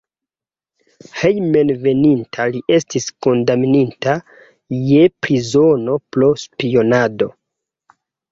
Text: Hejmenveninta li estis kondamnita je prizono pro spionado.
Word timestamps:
Hejmenveninta 1.17 2.45
li 2.55 2.61
estis 2.77 3.07
kondamnita 3.27 4.15
je 4.93 5.05
prizono 5.27 5.99
pro 6.17 6.31
spionado. 6.45 7.29